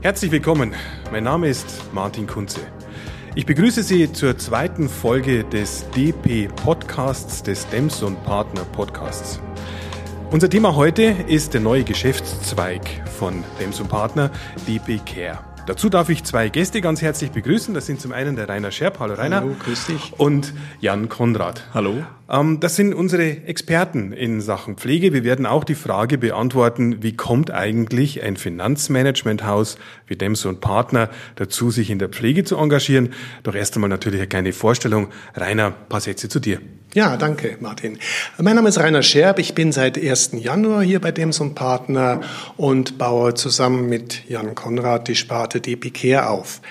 [0.00, 0.74] Herzlich willkommen.
[1.10, 2.60] Mein Name ist Martin Kunze.
[3.34, 9.40] Ich begrüße Sie zur zweiten Folge des DP Podcasts, des Dems und Partner Podcasts.
[10.30, 12.82] Unser Thema heute ist der neue Geschäftszweig
[13.18, 14.30] von Dems und Partner,
[14.68, 15.40] DP Care.
[15.66, 17.74] Dazu darf ich zwei Gäste ganz herzlich begrüßen.
[17.74, 19.00] Das sind zum einen der Rainer Scherp.
[19.00, 19.40] Hallo Rainer.
[19.40, 20.12] Hallo, grüß dich.
[20.16, 21.64] Und Jan Konrad.
[21.74, 22.04] Hallo.
[22.30, 25.12] Ähm, das sind unsere Experten in Sachen Pflege.
[25.12, 31.08] Wir werden auch die Frage beantworten, wie kommt eigentlich ein Finanzmanagementhaus wie Dems und Partner
[31.36, 33.10] dazu, sich in der Pflege zu engagieren?
[33.42, 35.08] Doch erst einmal natürlich eine kleine Vorstellung.
[35.34, 36.60] Rainer, paar Sätze zu dir.
[36.94, 37.98] Ja, danke, Martin.
[38.38, 39.38] Mein Name ist Rainer Scherb.
[39.38, 40.30] Ich bin seit 1.
[40.38, 42.22] Januar hier bei Dems und Partner
[42.56, 46.62] und baue zusammen mit Jan Konrad die Sparte DP Care auf.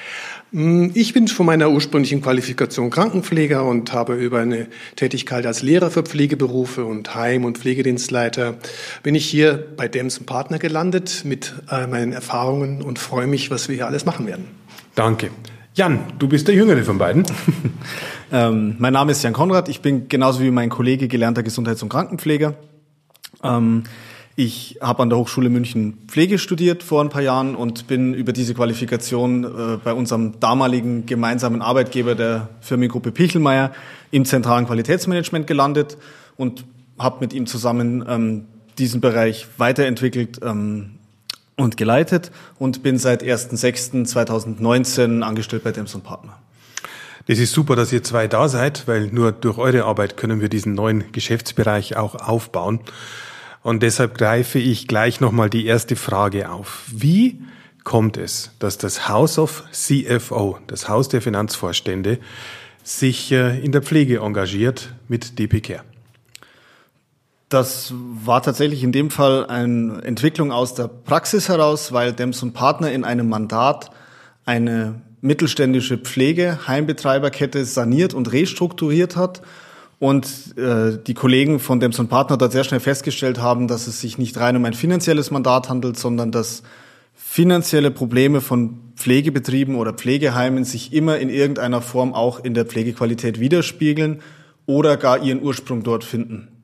[0.51, 5.91] Hm, ich bin von meiner ursprünglichen Qualifikation Krankenpfleger und habe über eine Tätigkeit als Lehrer
[5.91, 8.55] für Pflegeberufe und Heim- und Pflegedienstleiter
[9.03, 13.51] bin ich hier bei Dems und Partner gelandet mit äh, meinen Erfahrungen und freue mich,
[13.51, 14.45] was wir hier alles machen werden.
[14.95, 15.31] Danke.
[15.75, 17.23] Jan, du bist der Jüngere von beiden.
[18.31, 19.69] ähm, mein Name ist Jan Konrad.
[19.69, 22.55] Ich bin genauso wie mein Kollege gelernter Gesundheits- und Krankenpfleger.
[23.43, 23.83] Ähm,
[24.39, 28.33] ich habe an der Hochschule München Pflege studiert vor ein paar Jahren und bin über
[28.33, 33.71] diese Qualifikation äh, bei unserem damaligen gemeinsamen Arbeitgeber der Firmengruppe Pichelmeier
[34.11, 35.97] im zentralen Qualitätsmanagement gelandet
[36.37, 36.65] und
[36.99, 38.45] habe mit ihm zusammen ähm,
[38.77, 40.91] diesen Bereich weiterentwickelt, ähm,
[41.55, 46.37] und geleitet und bin seit 1.6.2019 angestellt bei Dems Partner.
[47.25, 50.49] Das ist super, dass ihr zwei da seid, weil nur durch eure Arbeit können wir
[50.49, 52.81] diesen neuen Geschäftsbereich auch aufbauen.
[53.67, 56.85] Und deshalb greife ich gleich nochmal die erste Frage auf.
[56.89, 57.41] Wie
[57.83, 62.19] kommt es, dass das House of CFO, das Haus der Finanzvorstände,
[62.85, 65.83] sich äh, in der Pflege engagiert mit DP Care?
[67.49, 72.53] Das war tatsächlich in dem Fall eine Entwicklung aus der Praxis heraus, weil Dems und
[72.53, 73.91] Partner in einem Mandat
[74.45, 79.41] eine mittelständische Pflegeheimbetreiberkette saniert und restrukturiert hat
[79.99, 83.99] und äh, die Kollegen von Dems und Partner dort sehr schnell festgestellt haben, dass es
[83.99, 86.63] sich nicht rein um ein finanzielles Mandat handelt, sondern dass
[87.13, 93.39] finanzielle Probleme von Pflegebetrieben oder Pflegeheimen sich immer in irgendeiner Form auch in der Pflegequalität
[93.39, 94.21] widerspiegeln
[94.65, 96.56] oder gar ihren Ursprung dort finden.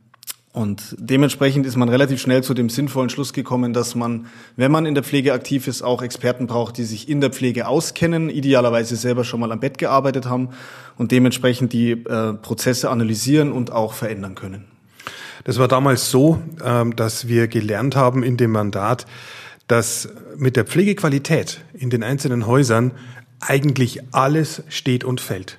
[0.53, 4.85] Und dementsprechend ist man relativ schnell zu dem sinnvollen Schluss gekommen, dass man, wenn man
[4.85, 8.95] in der Pflege aktiv ist, auch Experten braucht, die sich in der Pflege auskennen, idealerweise
[8.95, 10.49] selber schon mal am Bett gearbeitet haben
[10.95, 14.65] und dementsprechend die äh, Prozesse analysieren und auch verändern können.
[15.43, 19.07] Das war damals so, ähm, dass wir gelernt haben in dem Mandat,
[19.67, 22.91] dass mit der Pflegequalität in den einzelnen Häusern
[23.39, 25.57] eigentlich alles steht und fällt.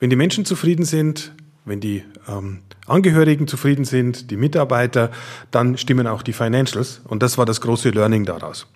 [0.00, 1.32] Wenn die Menschen zufrieden sind,
[1.64, 5.10] wenn die ähm, Angehörigen zufrieden sind, die Mitarbeiter,
[5.50, 7.00] dann stimmen auch die Financials.
[7.04, 8.66] Und das war das große Learning daraus.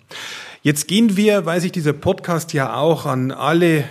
[0.61, 3.85] Jetzt gehen wir, weiß ich, dieser Podcast ja auch an alle,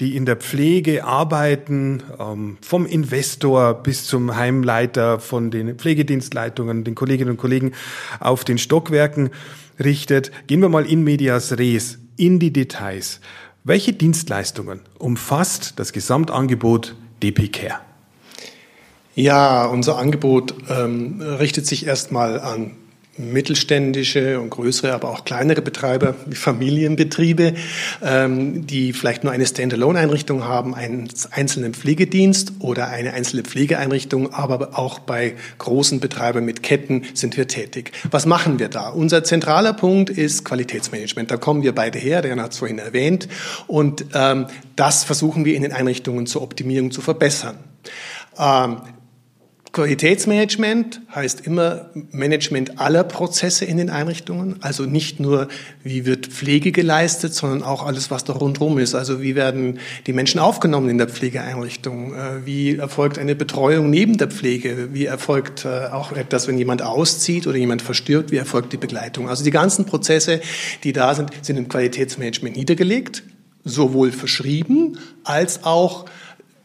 [0.00, 6.94] die in der Pflege arbeiten, ähm, vom Investor bis zum Heimleiter, von den Pflegedienstleitungen, den
[6.94, 7.72] Kolleginnen und Kollegen
[8.18, 9.30] auf den Stockwerken
[9.78, 10.32] richtet.
[10.46, 13.20] Gehen wir mal in medias res, in die Details.
[13.62, 17.89] Welche Dienstleistungen umfasst das Gesamtangebot DP Care?
[19.20, 22.70] Ja, unser Angebot ähm, richtet sich erstmal an
[23.18, 27.52] mittelständische und größere, aber auch kleinere Betreiber wie Familienbetriebe,
[28.02, 34.78] ähm, die vielleicht nur eine Standalone-Einrichtung haben, einen einzelnen Pflegedienst oder eine einzelne Pflegeeinrichtung, aber
[34.78, 37.92] auch bei großen Betreibern mit Ketten sind wir tätig.
[38.10, 38.88] Was machen wir da?
[38.88, 41.30] Unser zentraler Punkt ist Qualitätsmanagement.
[41.30, 43.28] Da kommen wir beide her, der hat es vorhin erwähnt,
[43.66, 47.58] und ähm, das versuchen wir in den Einrichtungen zur Optimierung zu verbessern.
[48.38, 48.78] Ähm,
[49.72, 55.46] Qualitätsmanagement heißt immer Management aller Prozesse in den Einrichtungen, also nicht nur,
[55.84, 58.96] wie wird Pflege geleistet, sondern auch alles, was da rundherum ist.
[58.96, 59.78] Also wie werden
[60.08, 62.14] die Menschen aufgenommen in der Pflegeeinrichtung?
[62.14, 64.88] Äh, wie erfolgt eine Betreuung neben der Pflege?
[64.92, 68.32] Wie erfolgt äh, auch etwas, wenn jemand auszieht oder jemand verstirbt?
[68.32, 69.28] Wie erfolgt die Begleitung?
[69.28, 70.40] Also die ganzen Prozesse,
[70.82, 73.22] die da sind, sind im Qualitätsmanagement niedergelegt,
[73.64, 76.06] sowohl verschrieben als auch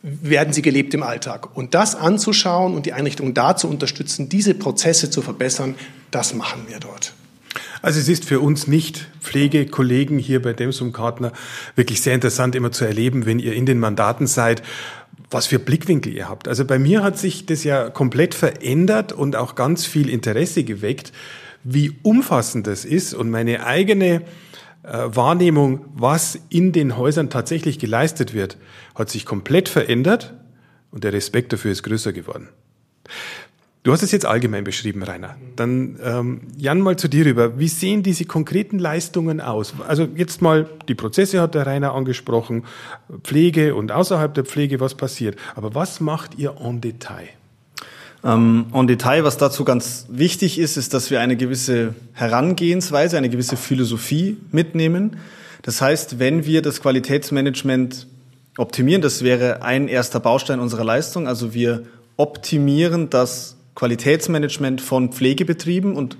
[0.05, 1.57] werden sie gelebt im Alltag.
[1.57, 5.73] Und das anzuschauen und die Einrichtungen da zu unterstützen, diese Prozesse zu verbessern,
[6.11, 7.13] das machen wir dort.
[7.81, 11.31] Also es ist für uns nicht Pflegekollegen hier bei Demsum Kartner
[11.75, 14.61] wirklich sehr interessant immer zu erleben, wenn ihr in den Mandaten seid,
[15.31, 16.47] was für Blickwinkel ihr habt.
[16.47, 21.13] Also bei mir hat sich das ja komplett verändert und auch ganz viel Interesse geweckt,
[21.63, 24.21] wie umfassend das ist und meine eigene
[24.87, 28.57] Wahrnehmung, was in den Häusern tatsächlich geleistet wird,
[28.93, 30.33] hat sich komplett verändert
[30.91, 32.49] und der Respekt dafür ist größer geworden.
[33.85, 35.35] Du hast es jetzt allgemein beschrieben, Rainer.
[35.55, 37.59] Dann ähm, Jan mal zu dir rüber.
[37.59, 39.75] Wie sehen diese konkreten Leistungen aus?
[39.87, 42.63] Also jetzt mal die Prozesse hat der Rainer angesprochen,
[43.21, 45.37] Pflege und außerhalb der Pflege, was passiert.
[45.53, 47.29] Aber was macht ihr en Detail?
[48.25, 53.29] Ähm, en Detail, was dazu ganz wichtig ist, ist, dass wir eine gewisse Herangehensweise, eine
[53.29, 55.17] gewisse Philosophie mitnehmen.
[55.61, 58.07] Das heißt, wenn wir das Qualitätsmanagement
[58.57, 61.27] optimieren, das wäre ein erster Baustein unserer Leistung.
[61.27, 61.83] Also wir
[62.17, 66.17] optimieren das Qualitätsmanagement von Pflegebetrieben und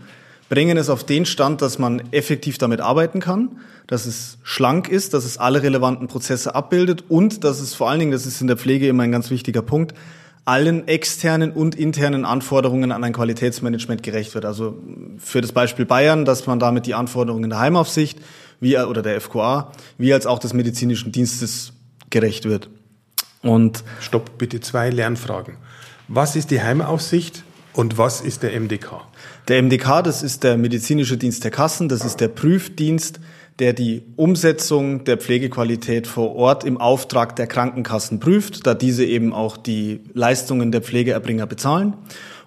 [0.48, 5.16] bringen es auf den Stand, dass man effektiv damit arbeiten kann, dass es schlank ist,
[5.16, 8.48] dass es alle relevanten Prozesse abbildet und dass es vor allen Dingen, das ist in
[8.48, 9.96] der Pflege immer ein ganz wichtiger Punkt,
[10.45, 14.45] allen externen und internen Anforderungen an ein Qualitätsmanagement gerecht wird.
[14.45, 14.77] Also
[15.18, 18.19] für das Beispiel Bayern, dass man damit die Anforderungen der Heimaufsicht
[18.59, 21.74] wie, oder der FQA, wie als auch des medizinischen Dienstes
[22.12, 22.69] gerecht wird.
[23.42, 25.57] Und Stopp, bitte zwei Lernfragen.
[26.07, 27.44] Was ist die Heimaufsicht
[27.74, 29.01] und was ist der MDK?
[29.48, 33.19] Der MDK, das ist der medizinische Dienst der Kassen, das ist der Prüfdienst,
[33.60, 39.34] der die Umsetzung der Pflegequalität vor Ort im Auftrag der Krankenkassen prüft, da diese eben
[39.34, 41.94] auch die Leistungen der Pflegeerbringer bezahlen.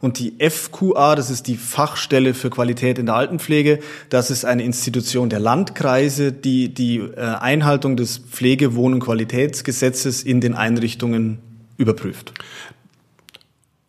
[0.00, 4.62] Und die FQA, das ist die Fachstelle für Qualität in der Altenpflege, das ist eine
[4.62, 11.38] Institution der Landkreise, die die äh, Einhaltung des Pflegewohn- und Qualitätsgesetzes in den Einrichtungen
[11.78, 12.34] überprüft.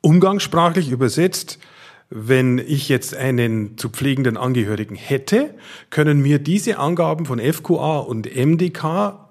[0.02, 1.60] Umgangssprachlich übersetzt,
[2.10, 5.54] wenn ich jetzt einen zu pflegenden Angehörigen hätte,
[5.90, 9.30] können mir diese Angaben von FQA und MDK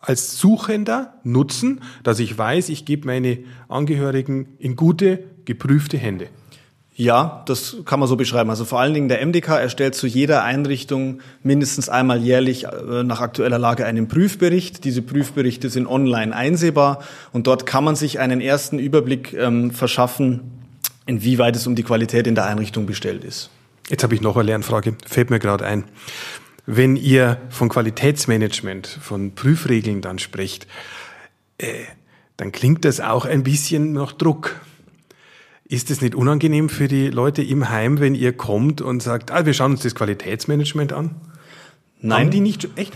[0.00, 3.38] als Suchender nutzen, dass ich weiß, ich gebe meine
[3.68, 6.28] Angehörigen in gute, geprüfte Hände.
[6.98, 8.48] Ja, das kann man so beschreiben.
[8.48, 13.20] Also vor allen Dingen der MDK erstellt zu jeder Einrichtung mindestens einmal jährlich äh, nach
[13.20, 14.82] aktueller Lage einen Prüfbericht.
[14.84, 20.65] Diese Prüfberichte sind online einsehbar und dort kann man sich einen ersten Überblick ähm, verschaffen,
[21.06, 23.50] inwieweit es um die Qualität in der Einrichtung bestellt ist.
[23.88, 25.84] Jetzt habe ich noch eine Lernfrage, fällt mir gerade ein.
[26.66, 30.66] Wenn ihr von Qualitätsmanagement, von Prüfregeln dann sprecht,
[31.58, 31.84] äh,
[32.36, 34.60] dann klingt das auch ein bisschen nach Druck.
[35.68, 39.46] Ist es nicht unangenehm für die Leute im Heim, wenn ihr kommt und sagt, ah,
[39.46, 41.14] wir schauen uns das Qualitätsmanagement an?
[42.00, 42.24] Nein.
[42.24, 42.92] Haben die nicht echt?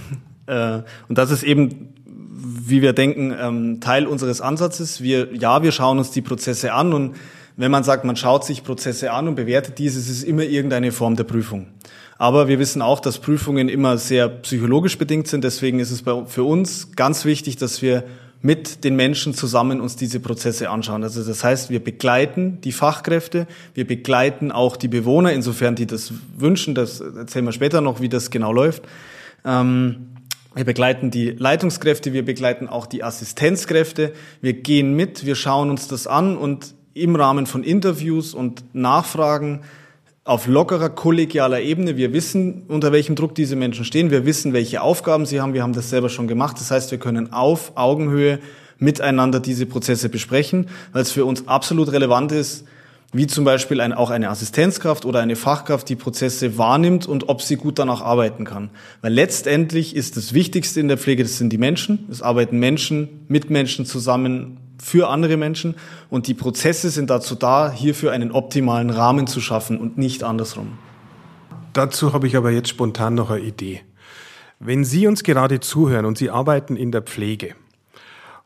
[0.46, 5.00] Äh, und das ist eben, wie wir denken, ähm, Teil unseres Ansatzes.
[5.00, 7.16] Wir, ja, wir schauen uns die Prozesse an und
[7.60, 10.92] wenn man sagt, man schaut sich Prozesse an und bewertet diese, ist es immer irgendeine
[10.92, 11.66] Form der Prüfung.
[12.16, 15.44] Aber wir wissen auch, dass Prüfungen immer sehr psychologisch bedingt sind.
[15.44, 18.04] Deswegen ist es für uns ganz wichtig, dass wir
[18.42, 21.02] mit den Menschen zusammen uns diese Prozesse anschauen.
[21.02, 26.12] Also das heißt, wir begleiten die Fachkräfte, wir begleiten auch die Bewohner, insofern die das
[26.36, 28.82] wünschen, das erzählen wir später noch, wie das genau läuft.
[29.44, 30.06] Ähm,
[30.54, 35.86] wir begleiten die Leitungskräfte, wir begleiten auch die Assistenzkräfte, wir gehen mit, wir schauen uns
[35.86, 39.62] das an und im Rahmen von Interviews und Nachfragen
[40.24, 41.96] auf lockerer, kollegialer Ebene.
[41.96, 44.10] Wir wissen, unter welchem Druck diese Menschen stehen.
[44.10, 45.54] Wir wissen, welche Aufgaben sie haben.
[45.54, 46.56] Wir haben das selber schon gemacht.
[46.60, 48.38] Das heißt, wir können auf Augenhöhe
[48.78, 52.64] miteinander diese Prozesse besprechen, weil es für uns absolut relevant ist,
[53.12, 57.42] wie zum Beispiel ein, auch eine Assistenzkraft oder eine Fachkraft die Prozesse wahrnimmt und ob
[57.42, 58.70] sie gut danach arbeiten kann.
[59.02, 62.06] Weil letztendlich ist das Wichtigste in der Pflege, das sind die Menschen.
[62.10, 65.76] Es arbeiten Menschen mit Menschen zusammen für andere Menschen
[66.08, 70.78] und die Prozesse sind dazu da, hierfür einen optimalen Rahmen zu schaffen und nicht andersrum.
[71.72, 73.82] Dazu habe ich aber jetzt spontan noch eine Idee.
[74.58, 77.54] Wenn Sie uns gerade zuhören und Sie arbeiten in der Pflege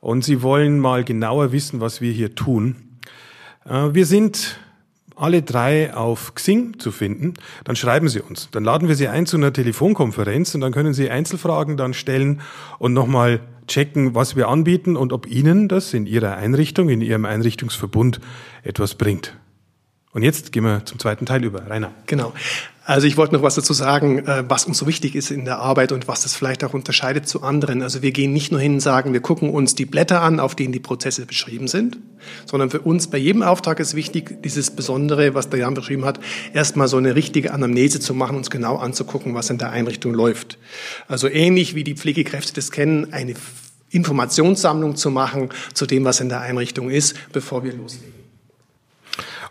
[0.01, 2.77] und Sie wollen mal genauer wissen, was wir hier tun,
[3.65, 4.59] äh, wir sind
[5.17, 8.49] alle drei auf Xing zu finden, dann schreiben Sie uns.
[8.51, 12.41] Dann laden wir Sie ein zu einer Telefonkonferenz und dann können Sie Einzelfragen dann stellen
[12.79, 17.25] und nochmal checken, was wir anbieten und ob Ihnen das in Ihrer Einrichtung, in Ihrem
[17.25, 18.21] Einrichtungsverbund
[18.63, 19.37] etwas bringt.
[20.15, 21.69] Und jetzt gehen wir zum zweiten Teil über.
[21.69, 21.91] Rainer.
[22.07, 22.33] Genau.
[22.87, 25.59] Also ich wollte noch was dazu sagen, äh, was uns so wichtig ist in der
[25.59, 27.83] Arbeit und was das vielleicht auch unterscheidet zu anderen.
[27.83, 30.55] Also wir gehen nicht nur hin und sagen, wir gucken uns die Blätter an, auf
[30.55, 31.99] denen die Prozesse beschrieben sind,
[32.47, 36.21] sondern für uns bei jedem Auftrag ist wichtig, dieses Besondere, was der Jan beschrieben hat,
[36.53, 40.59] erstmal so eine richtige Anamnese zu machen, uns genau anzugucken, was in der Einrichtung läuft.
[41.09, 43.35] Also ähnlich wie die Pflegekräfte das kennen, eine
[43.91, 48.13] Informationssammlung zu machen zu dem, was in der Einrichtung ist, bevor wir loslegen.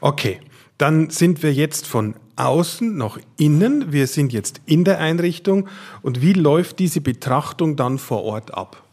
[0.01, 0.39] Okay,
[0.83, 3.93] dann sind wir jetzt von außen nach innen.
[3.93, 5.69] Wir sind jetzt in der Einrichtung.
[6.01, 8.83] Und wie läuft diese Betrachtung dann vor Ort ab?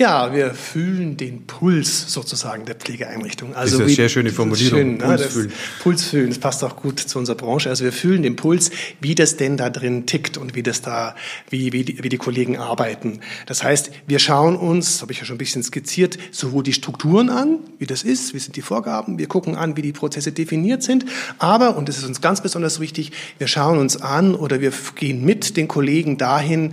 [0.00, 3.54] Ja, wir fühlen den Puls sozusagen der Pflegeeinrichtung.
[3.54, 4.78] Also das ist eine sehr schöne Formulierung.
[4.78, 5.48] Schön, Puls, fühlen.
[5.48, 6.28] Das, Puls fühlen.
[6.30, 7.68] Das passt auch gut zu unserer Branche.
[7.68, 8.70] Also wir fühlen den Puls,
[9.02, 11.14] wie das denn da drin tickt und wie das da,
[11.50, 13.20] wie, wie, die, wie die Kollegen arbeiten.
[13.44, 17.28] Das heißt, wir schauen uns, habe ich ja schon ein bisschen skizziert, sowohl die Strukturen
[17.28, 19.18] an, wie das ist, wie sind die Vorgaben.
[19.18, 21.04] Wir gucken an, wie die Prozesse definiert sind.
[21.36, 25.26] Aber, und das ist uns ganz besonders wichtig, wir schauen uns an oder wir gehen
[25.26, 26.72] mit den Kollegen dahin,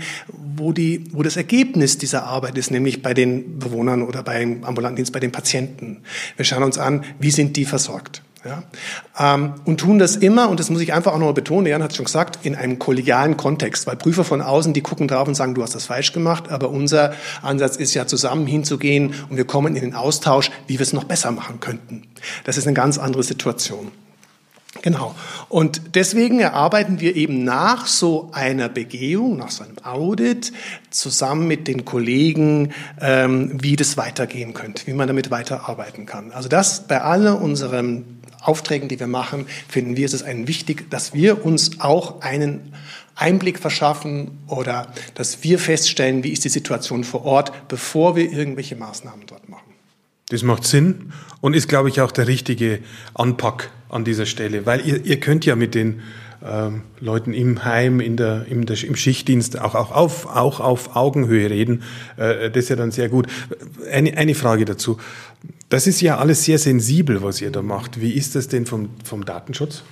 [0.57, 4.97] wo die, wo das Ergebnis dieser Arbeit ist, nämlich bei den Bewohnern oder beim ambulanten
[4.97, 6.01] Dienst bei den Patienten.
[6.35, 8.21] Wir schauen uns an, wie sind die versorgt.
[8.45, 8.63] Ja?
[9.19, 11.91] Ähm, und tun das immer, und das muss ich einfach auch nochmal betonen, Jan hat
[11.91, 15.35] es schon gesagt, in einem kollegialen Kontext, weil Prüfer von außen, die gucken drauf und
[15.35, 19.45] sagen, du hast das falsch gemacht, aber unser Ansatz ist ja zusammen hinzugehen und wir
[19.45, 22.03] kommen in den Austausch, wie wir es noch besser machen könnten.
[22.45, 23.91] Das ist eine ganz andere Situation.
[24.81, 25.15] Genau.
[25.49, 30.51] Und deswegen erarbeiten wir eben nach so einer Begehung, nach so einem Audit,
[30.89, 36.31] zusammen mit den Kollegen, ähm, wie das weitergehen könnte, wie man damit weiterarbeiten kann.
[36.31, 40.89] Also das bei allen unseren Aufträgen, die wir machen, finden wir, ist es ein wichtig,
[40.89, 42.73] dass wir uns auch einen
[43.15, 48.75] Einblick verschaffen oder dass wir feststellen, wie ist die Situation vor Ort, bevor wir irgendwelche
[48.75, 49.76] Maßnahmen dort machen.
[50.29, 52.79] Das macht Sinn und ist, glaube ich, auch der richtige
[53.13, 56.01] Anpack an dieser Stelle, weil ihr, ihr könnt ja mit den
[56.45, 60.95] ähm, Leuten im Heim, in der, im, der, im Schichtdienst auch, auch, auf, auch auf
[60.95, 61.83] Augenhöhe reden.
[62.17, 63.27] Äh, das ist ja dann sehr gut.
[63.91, 64.97] Eine, eine Frage dazu.
[65.69, 68.01] Das ist ja alles sehr sensibel, was ihr da macht.
[68.01, 69.83] Wie ist das denn vom, vom Datenschutz?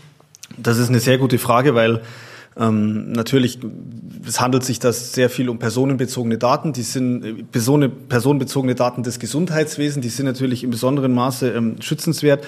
[0.58, 2.02] Das ist eine sehr gute Frage, weil
[2.58, 3.60] ähm, natürlich,
[4.26, 6.72] es handelt sich da sehr viel um personenbezogene Daten.
[6.72, 10.04] Die sind äh, personenbezogene Daten des Gesundheitswesens.
[10.04, 12.46] Die sind natürlich in besonderem Maße ähm, schützenswert.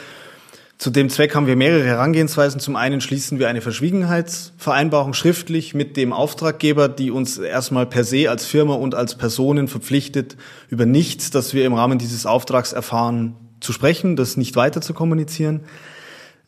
[0.77, 2.61] Zu dem Zweck haben wir mehrere Herangehensweisen.
[2.61, 8.29] Zum einen schließen wir eine Verschwiegenheitsvereinbarung schriftlich mit dem Auftraggeber, die uns erstmal per se
[8.29, 10.37] als Firma und als Personen verpflichtet,
[10.69, 14.93] über nichts, das wir im Rahmen dieses Auftrags erfahren, zu sprechen, das nicht weiter zu
[14.93, 15.61] kommunizieren.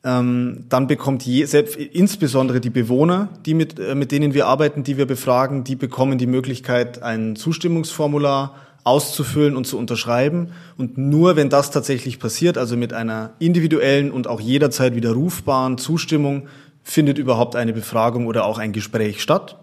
[0.02, 4.84] Ähm, dann bekommt je, selbst, insbesondere die Bewohner, die mit, äh, mit denen wir arbeiten,
[4.84, 10.52] die wir befragen, die bekommen die Möglichkeit, ein Zustimmungsformular auszufüllen und zu unterschreiben.
[10.78, 16.48] Und nur wenn das tatsächlich passiert, also mit einer individuellen und auch jederzeit widerrufbaren Zustimmung,
[16.84, 19.58] findet überhaupt eine Befragung oder auch ein Gespräch statt.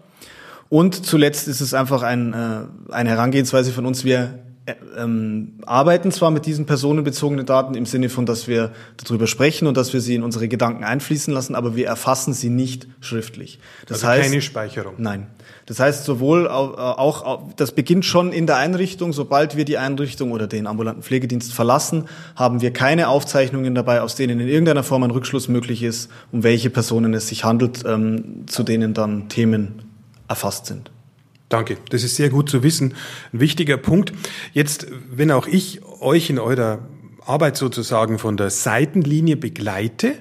[0.69, 4.03] Und zuletzt ist es einfach ein, äh, eine Herangehensweise von uns.
[4.03, 4.39] Wir
[4.97, 9.77] ähm, arbeiten zwar mit diesen personenbezogenen Daten im Sinne von, dass wir darüber sprechen und
[9.77, 13.59] dass wir sie in unsere Gedanken einfließen lassen, aber wir erfassen sie nicht schriftlich.
[13.85, 14.95] Das also heißt keine Speicherung.
[14.97, 15.27] Nein.
[15.65, 20.31] Das heißt sowohl auch, auch das beginnt schon in der Einrichtung, sobald wir die Einrichtung
[20.31, 22.05] oder den ambulanten Pflegedienst verlassen,
[22.35, 26.43] haben wir keine Aufzeichnungen dabei, aus denen in irgendeiner Form ein Rückschluss möglich ist, um
[26.43, 29.83] welche Personen es sich handelt, ähm, zu denen dann Themen
[30.27, 30.91] erfasst sind.
[31.49, 32.93] Danke, das ist sehr gut zu wissen.
[33.31, 34.11] Ein wichtiger Punkt.
[34.53, 36.79] Jetzt, wenn auch ich euch in eurer
[37.25, 40.15] Arbeit sozusagen von der Seitenlinie begleite,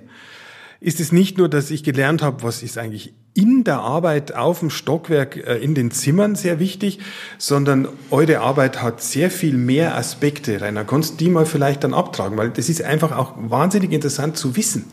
[0.80, 4.60] ist es nicht nur, dass ich gelernt habe, was ist eigentlich in der Arbeit auf
[4.60, 7.00] dem Stockwerk äh, in den Zimmern sehr wichtig,
[7.38, 10.60] sondern eure Arbeit hat sehr viel mehr Aspekte.
[10.60, 14.36] Rainer, kannst du die mal vielleicht dann abtragen, weil das ist einfach auch wahnsinnig interessant
[14.36, 14.84] zu wissen.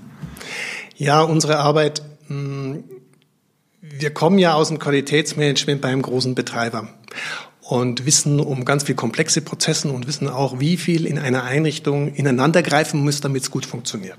[0.98, 2.84] Ja, unsere Arbeit hm,
[4.04, 6.90] wir kommen ja aus dem Qualitätsmanagement bei einem großen Betreiber
[7.64, 12.14] und wissen um ganz viel komplexe Prozessen und wissen auch, wie viel in einer Einrichtung
[12.14, 14.18] ineinandergreifen muss, damit es gut funktioniert.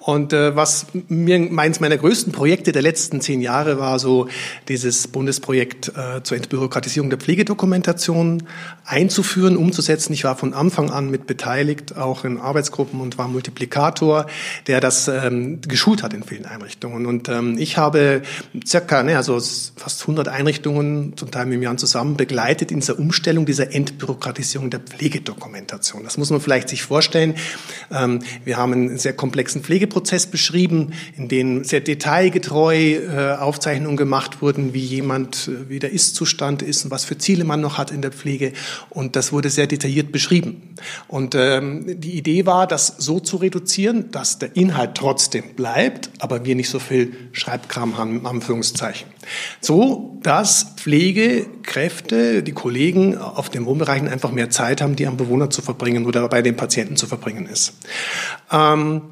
[0.00, 4.26] Und äh, was mir meins meiner größten Projekte der letzten zehn Jahre war so
[4.66, 8.42] dieses Bundesprojekt äh, zur Entbürokratisierung der Pflegedokumentation
[8.84, 10.12] einzuführen, umzusetzen.
[10.12, 14.26] Ich war von Anfang an mit beteiligt, auch in Arbeitsgruppen und war Multiplikator,
[14.66, 17.06] der das ähm, geschult hat in vielen Einrichtungen.
[17.06, 18.22] Und ähm, ich habe
[18.66, 19.38] circa, ne, also
[19.76, 24.80] fast 100 Einrichtungen zum Teil mit mir zusammen begleitet in dieser Umstellung, dieser Entbürokratisierung der
[24.80, 26.04] Pflegedokumentation.
[26.04, 27.34] Das muss man vielleicht sich vorstellen.
[27.90, 34.42] Ähm, wir haben einen sehr komplexen Pflegeprozess beschrieben, in dem sehr detailgetreu äh, Aufzeichnungen gemacht
[34.42, 37.90] wurden, wie jemand, äh, wie der Ist-Zustand ist und was für Ziele man noch hat
[37.90, 38.52] in der Pflege.
[38.88, 40.74] Und das wurde sehr detailliert beschrieben.
[41.08, 46.44] Und ähm, die Idee war, das so zu reduzieren, dass der Inhalt trotzdem bleibt, aber
[46.44, 49.08] wir nicht so viel Schreibkram haben, Anführungszeichen.
[49.60, 55.50] So, dass Pflegekräfte, die Kollegen auf den Wohnbereichen einfach mehr Zeit haben, die am Bewohner
[55.50, 57.74] zu verbringen oder bei den Patienten zu verbringen ist.
[58.50, 59.02] Ähm,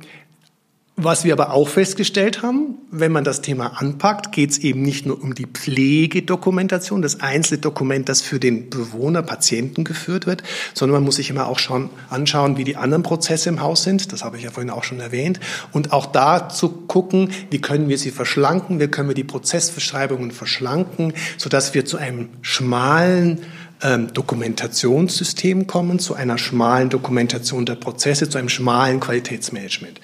[1.00, 5.06] was wir aber auch festgestellt haben, wenn man das Thema anpackt, geht es eben nicht
[5.06, 10.42] nur um die Pflegedokumentation, das einzelne Dokument, das für den Bewohner, Patienten geführt wird,
[10.74, 14.12] sondern man muss sich immer auch schauen, anschauen, wie die anderen Prozesse im Haus sind.
[14.12, 15.38] Das habe ich ja vorhin auch schon erwähnt.
[15.72, 20.32] Und auch da zu gucken, wie können wir sie verschlanken, wie können wir die Prozessbeschreibungen
[20.32, 23.42] verschlanken, sodass wir zu einem schmalen
[23.82, 30.00] ähm, Dokumentationssystem kommen, zu einer schmalen Dokumentation der Prozesse, zu einem schmalen Qualitätsmanagement.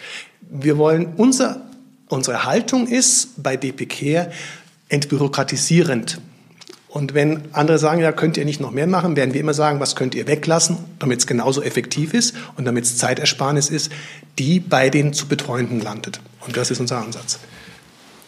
[0.56, 1.62] Wir wollen, unser,
[2.08, 4.30] unsere Haltung ist bei DP Care
[4.88, 6.20] entbürokratisierend.
[6.88, 9.80] Und wenn andere sagen, ja, könnt ihr nicht noch mehr machen, werden wir immer sagen,
[9.80, 13.90] was könnt ihr weglassen, damit es genauso effektiv ist und damit es Zeitersparnis ist,
[14.38, 16.20] die bei den zu Betreuenden landet.
[16.46, 17.40] Und das ist unser Ansatz.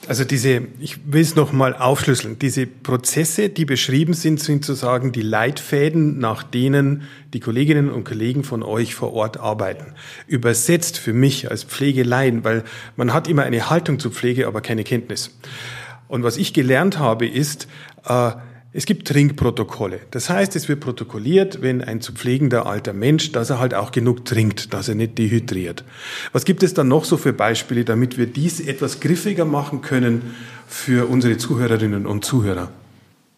[0.09, 5.23] Also diese, ich will es nochmal aufschlüsseln, diese Prozesse, die beschrieben sind, sind sozusagen die
[5.23, 9.95] Leitfäden, nach denen die Kolleginnen und Kollegen von euch vor Ort arbeiten.
[10.29, 12.63] Übersetzt für mich als Pflegeleien, weil
[12.95, 15.37] man hat immer eine Haltung zur Pflege, aber keine Kenntnis.
[16.07, 17.67] Und was ich gelernt habe, ist,
[18.07, 18.31] äh,
[18.73, 20.01] es gibt Trinkprotokolle.
[20.11, 23.91] Das heißt, es wird protokolliert, wenn ein zu pflegender alter Mensch, dass er halt auch
[23.91, 25.85] genug trinkt, dass er nicht dehydriert.
[26.33, 30.35] Was gibt es dann noch so für Beispiele, damit wir dies etwas griffiger machen können
[30.67, 32.71] für unsere Zuhörerinnen und Zuhörer?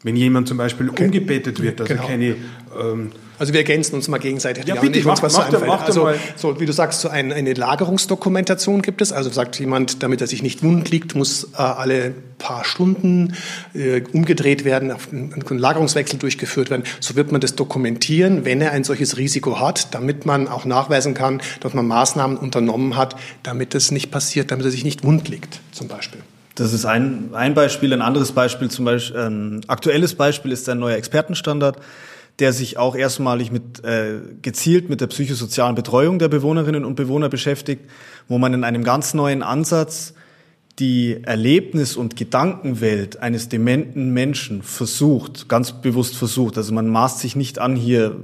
[0.02, 1.06] Wenn jemand zum Beispiel okay.
[1.06, 2.02] umgebetet wird, dass genau.
[2.02, 2.36] er keine
[2.78, 4.66] ähm, also wir ergänzen uns mal gegenseitig.
[4.66, 6.10] Ja, bitte, mach, was mach, so mach also.
[6.34, 9.12] So, wie du sagst, so ein, eine Lagerungsdokumentation gibt es.
[9.12, 13.34] Also sagt jemand, damit er sich nicht wund liegt, muss äh, alle paar Stunden
[13.74, 16.82] äh, umgedreht werden, ein Lagerungswechsel durchgeführt werden.
[16.98, 21.14] So wird man das dokumentieren, wenn er ein solches Risiko hat, damit man auch nachweisen
[21.14, 23.14] kann, dass man Maßnahmen unternommen hat,
[23.44, 26.20] damit es nicht passiert, damit er sich nicht wund liegt, zum Beispiel.
[26.58, 27.92] Das ist ein, ein Beispiel.
[27.92, 31.78] Ein anderes Beispiel, zum Beispiel, ein aktuelles Beispiel ist ein neuer Expertenstandard
[32.38, 37.28] der sich auch erstmalig mit äh, gezielt mit der psychosozialen Betreuung der Bewohnerinnen und Bewohner
[37.28, 37.82] beschäftigt,
[38.28, 40.14] wo man in einem ganz neuen Ansatz
[40.78, 46.56] die Erlebnis- und Gedankenwelt eines dementen Menschen versucht, ganz bewusst versucht.
[46.56, 48.16] Also man maßt sich nicht an, hier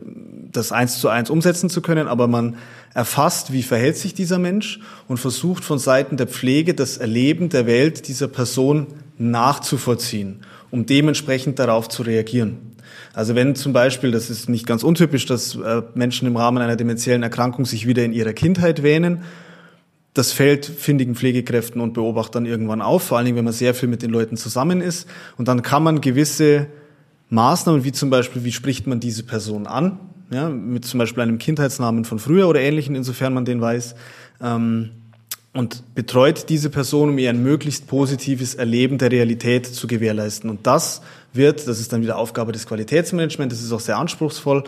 [0.56, 2.56] das eins zu eins umsetzen zu können, aber man
[2.94, 7.66] erfasst, wie verhält sich dieser Mensch und versucht von Seiten der Pflege das Erleben der
[7.66, 8.86] Welt dieser Person
[9.18, 12.74] nachzuvollziehen, um dementsprechend darauf zu reagieren.
[13.12, 16.76] Also wenn zum Beispiel, das ist nicht ganz untypisch, dass äh, Menschen im Rahmen einer
[16.76, 19.22] dementiellen Erkrankung sich wieder in ihrer Kindheit wähnen,
[20.14, 23.88] das fällt findigen Pflegekräften und Beobachtern irgendwann auf, vor allen Dingen, wenn man sehr viel
[23.88, 25.08] mit den Leuten zusammen ist.
[25.36, 26.68] Und dann kann man gewisse
[27.30, 29.98] Maßnahmen, wie zum Beispiel, wie spricht man diese Person an,
[30.30, 33.94] ja, mit zum Beispiel einem Kindheitsnamen von früher oder ähnlichen, insofern man den weiß,
[34.40, 34.90] ähm,
[35.52, 40.50] und betreut diese Person, um ihr ein möglichst positives Erleben der Realität zu gewährleisten.
[40.50, 41.00] Und das
[41.32, 44.64] wird, das ist dann wieder Aufgabe des Qualitätsmanagements, das ist auch sehr anspruchsvoll,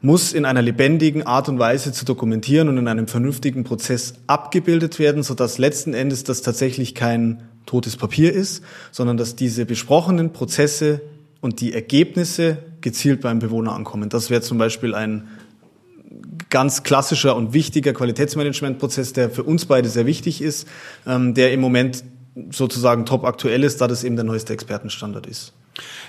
[0.00, 4.98] muss in einer lebendigen Art und Weise zu dokumentieren und in einem vernünftigen Prozess abgebildet
[4.98, 11.02] werden, sodass letzten Endes das tatsächlich kein totes Papier ist, sondern dass diese besprochenen Prozesse
[11.42, 14.08] und die Ergebnisse gezielt beim Bewohner ankommen.
[14.08, 15.28] Das wäre zum Beispiel ein
[16.48, 20.66] ganz klassischer und wichtiger Qualitätsmanagementprozess, der für uns beide sehr wichtig ist,
[21.06, 22.04] ähm, der im Moment
[22.50, 25.52] sozusagen top aktuell ist, da das eben der neueste Expertenstandard ist.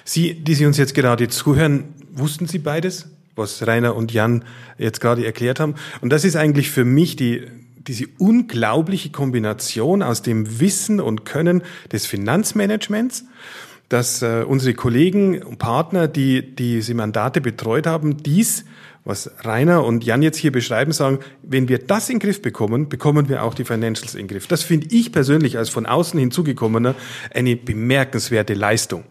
[0.04, 4.44] Sie, die Sie uns jetzt gerade zuhören, wussten Sie beides, was Rainer und Jan
[4.78, 5.76] jetzt gerade erklärt haben?
[6.02, 11.64] Und das ist eigentlich für mich die, diese unglaubliche Kombination aus dem Wissen und Können
[11.92, 13.26] des Finanzmanagements,
[13.92, 18.64] dass äh, unsere Kollegen und Partner, die diese Mandate betreut haben, dies
[19.04, 22.88] was Rainer und Jan jetzt hier beschreiben, sagen, wenn wir das in den Griff bekommen,
[22.88, 24.46] bekommen wir auch die Financials in den Griff.
[24.48, 26.94] Das finde ich persönlich als von außen hinzugekommener
[27.34, 29.04] eine bemerkenswerte Leistung.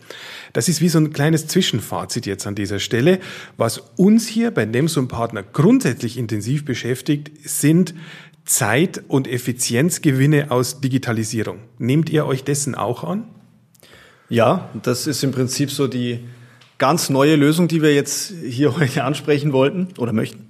[0.52, 3.18] Das ist wie so ein kleines Zwischenfazit jetzt an dieser Stelle.
[3.56, 7.94] Was uns hier bei Nemsum Partner grundsätzlich intensiv beschäftigt, sind
[8.44, 11.58] Zeit- und Effizienzgewinne aus Digitalisierung.
[11.78, 13.24] Nehmt ihr euch dessen auch an?
[14.30, 16.20] Ja, das ist im Prinzip so die
[16.78, 20.48] ganz neue Lösung, die wir jetzt hier heute ansprechen wollten oder möchten.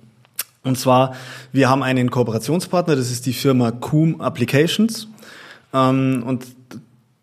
[0.62, 1.16] Und zwar,
[1.50, 5.08] wir haben einen Kooperationspartner, das ist die Firma Coom Applications.
[5.72, 6.44] Ähm, und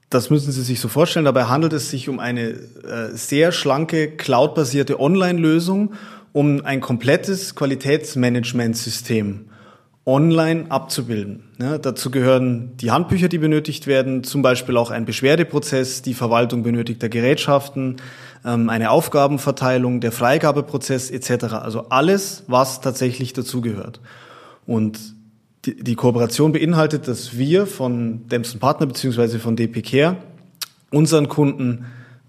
[0.09, 1.25] das müssen Sie sich so vorstellen.
[1.25, 5.93] Dabei handelt es sich um eine äh, sehr schlanke, cloudbasierte Online-Lösung,
[6.33, 9.45] um ein komplettes Qualitätsmanagementsystem
[10.07, 11.43] online abzubilden.
[11.59, 16.63] Ja, dazu gehören die Handbücher, die benötigt werden, zum Beispiel auch ein Beschwerdeprozess, die Verwaltung
[16.63, 17.97] benötigter Gerätschaften,
[18.45, 21.55] ähm, eine Aufgabenverteilung, der Freigabeprozess etc.
[21.55, 23.99] Also alles, was tatsächlich dazugehört.
[24.65, 24.97] Und
[25.65, 30.17] die, die, Kooperation beinhaltet, dass wir von Dempson Partner beziehungsweise von DP Care
[30.89, 31.85] unseren Kunden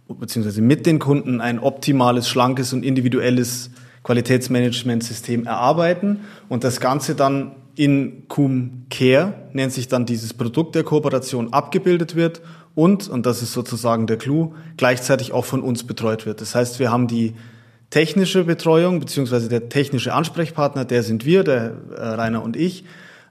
[0.08, 3.70] beziehungsweise mit den Kunden ein optimales, schlankes und individuelles
[4.02, 10.82] Qualitätsmanagementsystem erarbeiten und das Ganze dann in Cum Care, nennt sich dann dieses Produkt der
[10.82, 12.40] Kooperation, abgebildet wird
[12.74, 16.40] und, und das ist sozusagen der Clou, gleichzeitig auch von uns betreut wird.
[16.40, 17.34] Das heißt, wir haben die
[17.90, 22.84] technische Betreuung, beziehungsweise der technische Ansprechpartner, der sind wir, der äh, Rainer und ich,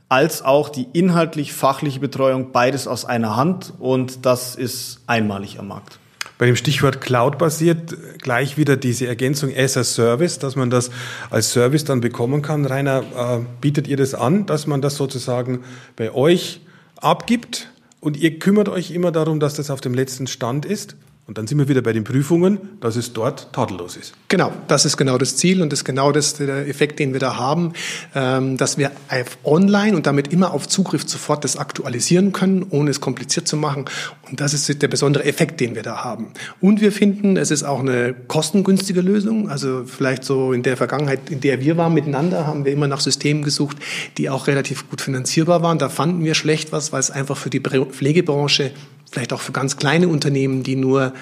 [0.08, 6.00] als auch die inhaltlich-fachliche Betreuung, beides aus einer Hand und das ist einmalig am Markt.
[6.38, 10.92] Bei dem Stichwort Cloud basiert gleich wieder diese Ergänzung as a Service, dass man das
[11.32, 12.66] als Service dann bekommen kann.
[12.66, 15.64] Rainer, äh, bietet ihr das an, dass man das sozusagen
[15.96, 16.62] bei euch
[16.98, 17.72] abgibt
[18.02, 20.96] und ihr kümmert euch immer darum, dass das auf dem letzten Stand ist?
[21.28, 24.14] Und dann sind wir wieder bei den Prüfungen, dass es dort tadellos ist.
[24.30, 27.20] Genau, das ist genau das Ziel und das ist genau das, der Effekt, den wir
[27.20, 27.74] da haben,
[28.16, 28.92] ähm, dass wir
[29.44, 33.84] online und damit immer auf Zugriff sofort das aktualisieren können, ohne es kompliziert zu machen.
[34.30, 36.28] Und das ist der besondere Effekt, den wir da haben.
[36.62, 39.50] Und wir finden, es ist auch eine kostengünstige Lösung.
[39.50, 43.02] Also vielleicht so in der Vergangenheit, in der wir waren miteinander, haben wir immer nach
[43.02, 43.76] Systemen gesucht,
[44.18, 45.78] die auch relativ gut finanzierbar waren.
[45.78, 48.72] Da fanden wir schlecht was, weil es einfach für die Pflegebranche
[49.10, 51.14] vielleicht auch für ganz kleine Unternehmen, die nur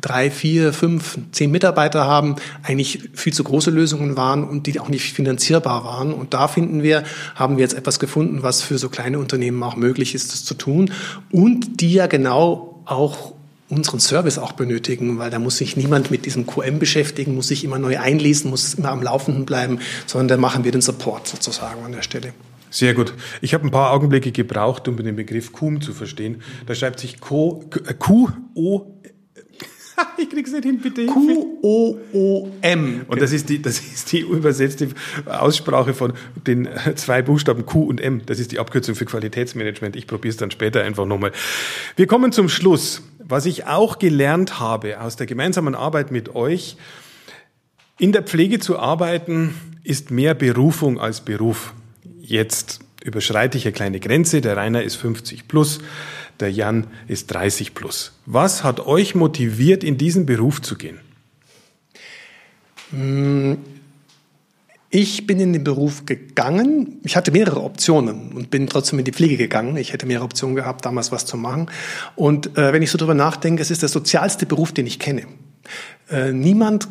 [0.00, 4.88] drei, vier, fünf, zehn Mitarbeiter haben, eigentlich viel zu große Lösungen waren und die auch
[4.88, 6.12] nicht finanzierbar waren.
[6.12, 7.02] Und da finden wir,
[7.34, 10.54] haben wir jetzt etwas gefunden, was für so kleine Unternehmen auch möglich ist, das zu
[10.54, 10.92] tun
[11.30, 13.32] und die ja genau auch
[13.68, 17.64] unseren Service auch benötigen, weil da muss sich niemand mit diesem QM beschäftigen, muss sich
[17.64, 21.82] immer neu einlesen, muss immer am Laufenden bleiben, sondern da machen wir den Support sozusagen
[21.82, 22.34] an der Stelle.
[22.72, 23.12] Sehr gut.
[23.42, 26.42] Ich habe ein paar Augenblicke gebraucht, um den Begriff KUM zu verstehen.
[26.66, 27.64] Da schreibt sich Q,
[27.98, 28.86] Q O
[30.16, 31.06] ich krieg's nicht hin, bitte.
[31.06, 33.02] Q-O-O-M.
[33.06, 34.88] Und das ist die, das ist die übersetzte
[35.26, 36.14] Aussprache von
[36.46, 38.22] den zwei Buchstaben Q und M.
[38.26, 39.96] Das ist die Abkürzung für Qualitätsmanagement.
[39.96, 41.32] Ich probiere es dann später einfach nochmal.
[41.96, 43.02] Wir kommen zum Schluss.
[43.18, 46.76] Was ich auch gelernt habe aus der gemeinsamen Arbeit mit euch,
[47.98, 49.54] in der Pflege zu arbeiten,
[49.84, 51.74] ist mehr Berufung als Beruf.
[52.24, 54.40] Jetzt überschreite ich eine kleine Grenze.
[54.40, 55.80] Der Rainer ist 50 plus,
[56.38, 58.12] der Jan ist 30 plus.
[58.26, 61.00] Was hat euch motiviert, in diesen Beruf zu gehen?
[62.90, 63.58] Hm,
[64.88, 67.00] ich bin in den Beruf gegangen.
[67.02, 69.76] Ich hatte mehrere Optionen und bin trotzdem in die Pflege gegangen.
[69.76, 71.70] Ich hätte mehrere Optionen gehabt, damals was zu machen.
[72.14, 75.24] Und äh, wenn ich so drüber nachdenke, es ist der sozialste Beruf, den ich kenne.
[76.08, 76.86] Äh, niemand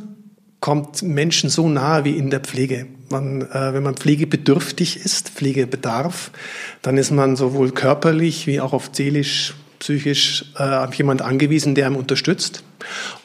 [0.62, 2.86] kommt Menschen so nahe wie in der Pflege.
[3.10, 6.32] Man, äh, wenn man pflegebedürftig ist, Pflegebedarf,
[6.82, 11.88] dann ist man sowohl körperlich wie auch auf seelisch, psychisch äh, auf jemand angewiesen, der
[11.88, 12.64] einem unterstützt.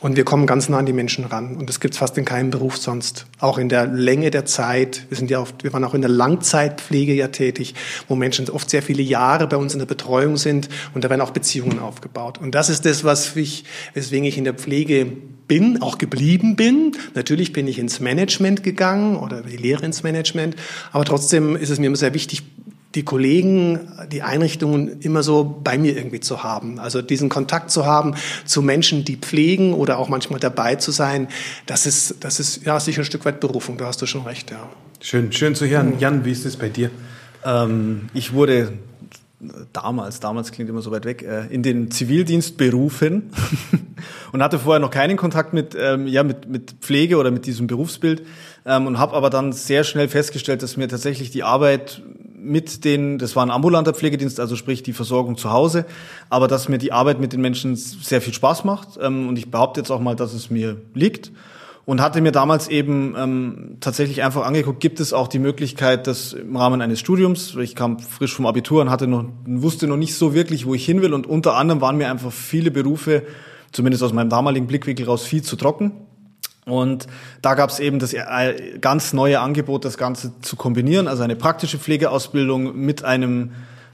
[0.01, 1.57] Und wir kommen ganz nah an die Menschen ran.
[1.57, 3.27] Und das gibt es fast in keinem Beruf sonst.
[3.38, 5.07] Auch in der Länge der Zeit.
[5.09, 7.75] Wir sind ja oft, wir waren auch in der Langzeitpflege ja tätig,
[8.09, 10.69] wo Menschen oft sehr viele Jahre bei uns in der Betreuung sind.
[10.95, 12.38] Und da werden auch Beziehungen aufgebaut.
[12.38, 13.64] Und das ist das, was ich,
[13.95, 15.07] weswegen ich in der Pflege
[15.49, 16.92] bin, auch geblieben bin.
[17.14, 20.57] Natürlich bin ich ins Management gegangen oder die Lehre ins Management.
[20.92, 22.42] Aber trotzdem ist es mir immer sehr wichtig,
[22.96, 26.80] die Kollegen, die Einrichtungen immer so bei mir irgendwie zu haben.
[26.80, 31.28] Also diesen Kontakt zu haben zu Menschen, die pflegen oder auch manchmal dabei zu sein,
[31.66, 33.76] das ist, das ist ja sicher ein Stück weit Berufung.
[33.76, 34.68] Da hast du schon recht, ja.
[35.00, 35.94] Schön, schön zu hören.
[36.00, 36.90] Jan, wie ist es bei dir?
[37.44, 38.72] Ähm, ich wurde
[39.72, 43.30] damals, damals klingt immer so weit weg, äh, in den Zivildienst berufen
[44.32, 47.66] und hatte vorher noch keinen Kontakt mit, ähm, ja, mit, mit Pflege oder mit diesem
[47.66, 48.22] Berufsbild
[48.64, 52.02] ähm, und habe aber dann sehr schnell festgestellt, dass mir tatsächlich die Arbeit
[52.38, 55.87] mit den, das war ein ambulanter Pflegedienst, also sprich die Versorgung zu Hause,
[56.29, 59.51] aber dass mir die Arbeit mit den Menschen sehr viel Spaß macht ähm, und ich
[59.51, 61.33] behaupte jetzt auch mal, dass es mir liegt.
[61.85, 66.33] Und hatte mir damals eben ähm, tatsächlich einfach angeguckt, gibt es auch die Möglichkeit, dass
[66.33, 70.16] im Rahmen eines Studiums, ich kam frisch vom Abitur und hatte noch, wusste noch nicht
[70.16, 71.14] so wirklich, wo ich hin will.
[71.14, 73.22] Und unter anderem waren mir einfach viele Berufe,
[73.70, 75.92] zumindest aus meinem damaligen Blickwinkel raus, viel zu trocken
[76.68, 77.07] und
[77.42, 81.37] da gab es eben das äh, ganz neue Angebot, das Ganze zu kombinieren, also eine
[81.37, 83.52] praktische Pflegeausbildung mit einem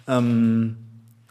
[0.08, 0.78] ähm,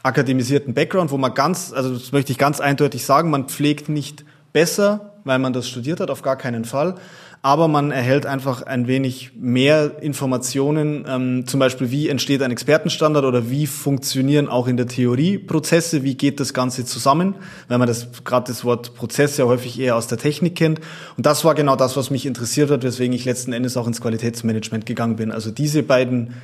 [0.04, 4.24] akademisierten Background, wo man ganz, also das möchte ich ganz eindeutig sagen, man pflegt nicht
[4.52, 6.96] besser, weil man das studiert hat, auf gar keinen Fall,
[7.44, 13.24] aber man erhält einfach ein wenig mehr Informationen, ähm, zum Beispiel wie entsteht ein Expertenstandard
[13.24, 17.34] oder wie funktionieren auch in der Theorie Prozesse, wie geht das Ganze zusammen,
[17.66, 20.80] weil man das gerade das Wort Prozess ja häufig eher aus der Technik kennt.
[21.16, 24.00] Und das war genau das, was mich interessiert hat, weswegen ich letzten Endes auch ins
[24.00, 25.32] Qualitätsmanagement gegangen bin.
[25.32, 26.34] Also diese beiden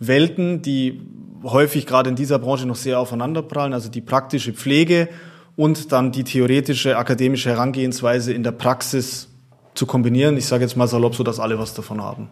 [0.00, 1.02] Welten, die
[1.42, 5.08] häufig gerade in dieser Branche noch sehr aufeinanderprallen, also die praktische Pflege
[5.58, 9.26] und dann die theoretische akademische Herangehensweise in der Praxis
[9.74, 10.36] zu kombinieren.
[10.36, 12.30] Ich sage jetzt mal salopp, so dass alle was davon haben.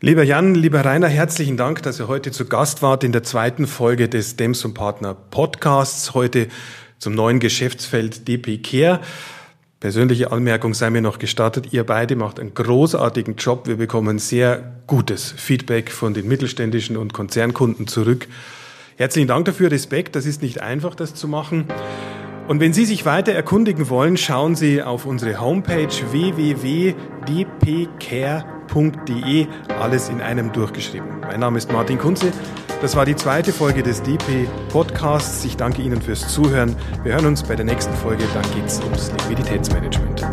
[0.00, 3.66] Lieber Jan, lieber Rainer, herzlichen Dank, dass ihr heute zu Gast wart in der zweiten
[3.66, 6.14] Folge des Dems und Partner Podcasts.
[6.14, 6.46] Heute
[6.98, 9.00] zum neuen Geschäftsfeld DP Care.
[9.80, 11.72] Persönliche Anmerkung sei mir noch gestattet.
[11.72, 13.66] Ihr beide macht einen großartigen Job.
[13.66, 18.28] Wir bekommen sehr gutes Feedback von den mittelständischen und Konzernkunden zurück.
[18.96, 19.72] Herzlichen Dank dafür.
[19.72, 20.14] Respekt.
[20.14, 21.64] Das ist nicht einfach, das zu machen.
[22.50, 26.96] Und wenn Sie sich weiter erkundigen wollen, schauen Sie auf unsere Homepage www.dpcare.de,
[29.78, 31.20] alles in einem durchgeschrieben.
[31.20, 32.32] Mein Name ist Martin Kunze.
[32.82, 35.44] Das war die zweite Folge des DP Podcasts.
[35.44, 36.74] Ich danke Ihnen fürs Zuhören.
[37.04, 38.24] Wir hören uns bei der nächsten Folge.
[38.34, 40.26] Dann geht es ums Liquiditätsmanagement.